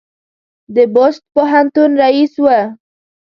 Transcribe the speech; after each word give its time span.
د 0.75 0.77
بُست 0.93 1.23
پوهنتون 1.33 1.91
رییس 2.01 2.33
و. 2.43 2.45